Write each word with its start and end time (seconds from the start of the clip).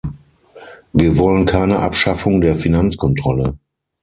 Wir 0.93 1.19
wollen 1.19 1.45
keine 1.45 1.77
Abschaffung 1.77 2.41
der 2.41 2.55
Finanzkontrolle. 2.55 3.59